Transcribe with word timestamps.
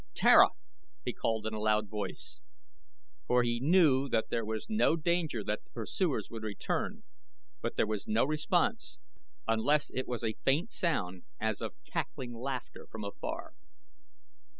"Tara!" 0.15 0.47
he 1.05 1.13
called 1.13 1.45
in 1.45 1.53
a 1.53 1.59
loud 1.59 1.87
voice, 1.87 2.41
for 3.27 3.43
he 3.43 3.59
knew 3.59 4.09
that 4.09 4.29
there 4.31 4.43
was 4.43 4.65
no 4.67 4.95
danger 4.95 5.43
that 5.43 5.63
their 5.63 5.73
pursuers 5.75 6.27
would 6.31 6.41
return; 6.41 7.03
but 7.61 7.75
there 7.75 7.85
was 7.85 8.07
no 8.07 8.25
response, 8.25 8.97
unless 9.47 9.91
it 9.93 10.07
was 10.07 10.23
a 10.23 10.33
faint 10.43 10.71
sound 10.71 11.25
as 11.39 11.61
of 11.61 11.75
cackling 11.85 12.33
laughter 12.33 12.87
from 12.89 13.03
afar. 13.03 13.53